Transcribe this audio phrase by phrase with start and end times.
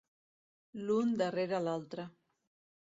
[0.87, 2.11] L'un darrere l'altre.